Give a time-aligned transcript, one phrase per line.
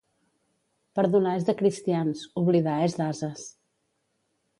[0.99, 3.45] Perdonar és de cristians, oblidar és d'ases.